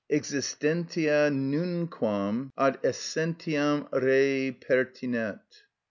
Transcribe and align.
_,existentia 0.09 1.29
nunquam 1.31 2.51
ad 2.57 2.79
essentiam 2.83 3.87
rei 3.93 4.51
pertinet. 4.51 5.39